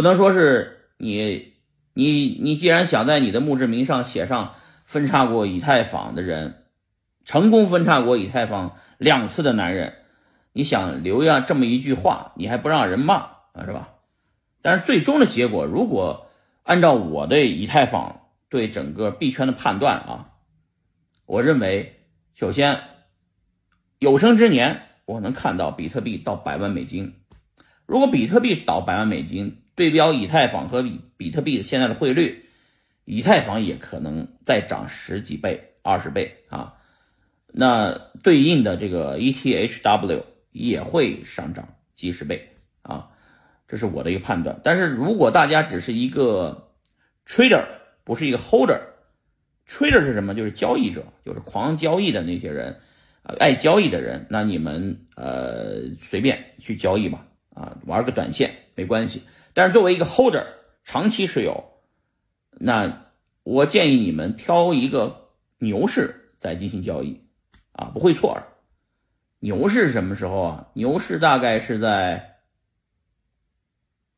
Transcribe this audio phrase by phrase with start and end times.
[0.00, 1.52] 不能说是你
[1.92, 4.54] 你你既然想在你的墓志铭上写上
[4.86, 6.64] 分叉过以太坊的人，
[7.26, 9.92] 成功分叉过以太坊两次的男人，
[10.54, 13.16] 你想留下这么一句话，你还不让人骂
[13.52, 13.90] 啊，是吧？
[14.62, 16.30] 但是最终的结果，如果
[16.62, 20.30] 按照我对以太坊对整个币圈的判断啊，
[21.26, 22.80] 我认为首先
[23.98, 27.16] 有生之年我能看到比特币到百万美金。
[27.84, 32.46] 如果比特币到百万美金，对标以太坊和比比特币现在的汇率，
[33.04, 36.74] 以太坊也可能再涨十几倍、二十倍啊。
[37.52, 37.92] 那
[38.22, 43.08] 对应的这个 ETHW 也会上涨几十倍啊，
[43.66, 44.60] 这是我的一个判断。
[44.62, 46.70] 但是如果大家只是一个
[47.26, 47.64] trader，
[48.04, 50.34] 不是一个 holder，trader 是什么？
[50.34, 52.80] 就是交易者，就是狂交易的那些人，
[53.22, 57.26] 呃，爱交易的人，那你们呃随便去交易吧。
[57.52, 59.22] 啊，玩个短线没关系，
[59.54, 60.46] 但是作为一个 holder，
[60.84, 61.82] 长期持有，
[62.50, 63.06] 那
[63.42, 67.20] 我建议你们挑一个牛市再进行交易，
[67.72, 68.46] 啊，不会错的。
[69.40, 70.68] 牛市什么时候啊？
[70.74, 72.36] 牛市大概是在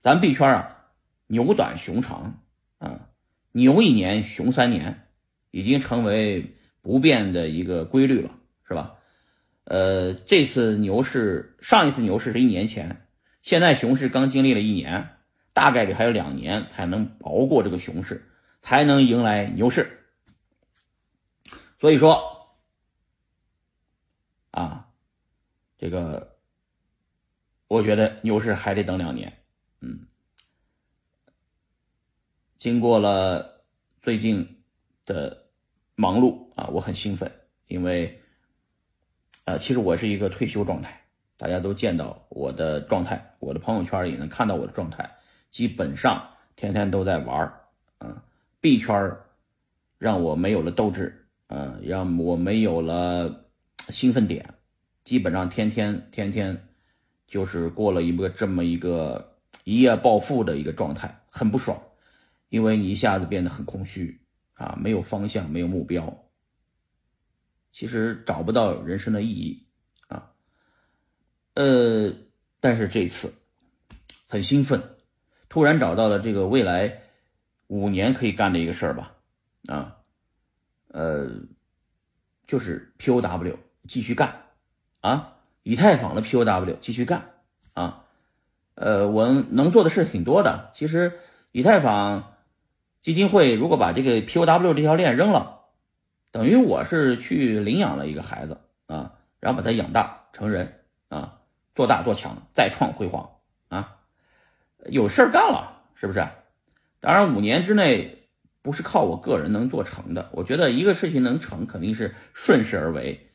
[0.00, 0.86] 咱币圈啊，
[1.26, 2.40] 牛短熊长
[2.78, 3.08] 啊，
[3.52, 5.08] 牛一年熊三年，
[5.50, 8.30] 已经成为不变的一个规律了，
[8.66, 8.94] 是吧？
[9.64, 13.04] 呃，这次牛市，上一次牛市是一年前。
[13.42, 15.17] 现在熊市刚经历了一年，
[15.58, 18.30] 大概率还有两年才能熬过这个熊市，
[18.62, 20.06] 才能迎来牛市。
[21.80, 22.56] 所以说，
[24.52, 24.88] 啊，
[25.76, 26.38] 这个
[27.66, 29.36] 我觉得牛市还得等两年。
[29.80, 30.06] 嗯，
[32.60, 33.64] 经过了
[34.00, 34.62] 最近
[35.04, 35.48] 的
[35.96, 37.28] 忙碌啊，我很兴奋，
[37.66, 38.22] 因为，
[39.44, 41.04] 呃，其实我是一个退休状态。
[41.36, 45.18] 大家都见到我的状态，我的朋友圈也能看到我的状态，
[45.50, 47.60] 基本上天天都在玩儿，
[47.98, 48.22] 啊，
[48.60, 49.16] 币圈
[49.98, 53.44] 让我没有了斗志，嗯，让我没有了
[53.88, 54.54] 兴奋点，
[55.04, 56.68] 基本上天天天天
[57.26, 61.80] 就是过了一个这么一个一夜暴富的一个状态，很不爽，
[62.48, 64.20] 因为你一下子变得很空虚
[64.54, 66.24] 啊，没有方向，没有目标，
[67.72, 69.66] 其实找不到人生的意义
[70.08, 70.30] 啊。
[71.54, 72.12] 呃，
[72.60, 73.32] 但是这次
[74.26, 74.82] 很兴奋，
[75.48, 77.00] 突然找到了这个未来
[77.66, 79.12] 五年可以干的一个事儿吧，
[79.66, 79.96] 啊，
[80.88, 81.28] 呃，
[82.46, 83.56] 就是 POW
[83.86, 84.42] 继续干
[85.00, 87.30] 啊，以太坊的 POW 继续干
[87.74, 88.04] 啊，
[88.74, 90.70] 呃，我能做的事挺多的。
[90.74, 91.18] 其实
[91.52, 92.34] 以太坊
[93.00, 95.60] 基金会如果把这个 POW 这条链扔了，
[96.30, 101.34] 等于我是去领养了一个孩子啊，然后把他养大成人啊。
[101.74, 103.30] 做大做强，再创辉煌
[103.68, 103.97] 啊！
[104.90, 106.26] 有事儿干了，是不是？
[107.00, 108.28] 当然，五年之内
[108.62, 110.30] 不是靠我个人能做成的。
[110.32, 113.28] 我觉得一个事情能成，肯定是顺势而为。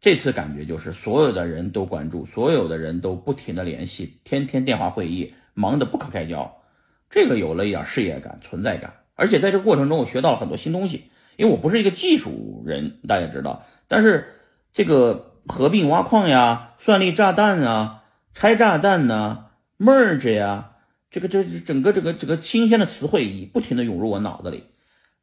[0.00, 6.60] 这次感觉就是所有的人都关注，所有的人都不停的联系，天天电话会议，忙得不可开交。
[7.08, 11.10] 这个有了一点事业感、存在感，而且在这个过程中，我学到了很多新东西。
[11.36, 14.34] 因为我不是一个技术人，大家知道，但是
[14.72, 15.28] 这个。
[15.48, 20.71] 合并挖矿呀，算力炸弹啊，拆炸弹呐，merge 呀，
[21.12, 24.64] 这个这整个这个这个新鲜的词汇已不停的涌入我脑子里。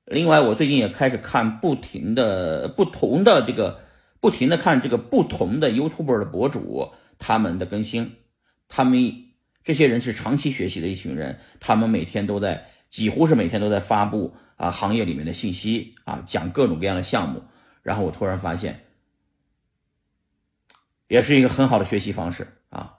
[0.06, 3.82] 另外，我最近也开始看不停的不同的这个
[4.20, 8.18] 不停的看这个不同的 YouTuber 的博主他们的更新，
[8.68, 9.32] 他们
[9.64, 17.44] 这些人是长期学习的一群人，他们每天都在几乎是每天都在发布啊行业里面的信息啊，讲各种各样的项目。
[17.82, 18.86] 然后我突然发现。
[21.08, 22.99] 也是一个很好的学习方式啊。